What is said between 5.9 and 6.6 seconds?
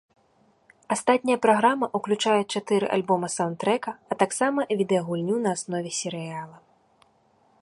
серыяла.